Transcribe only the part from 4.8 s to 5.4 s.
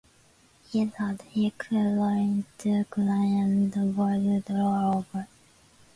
over.